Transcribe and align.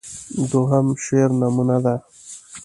دوهم 0.51 0.87
شعر 1.05 1.29
نمونه 1.41 1.77
ده. 1.83 1.95